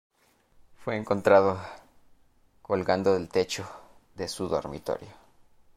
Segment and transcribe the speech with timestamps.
[0.83, 1.59] Fue encontrado
[2.63, 3.69] colgando del techo
[4.15, 5.09] de su dormitorio.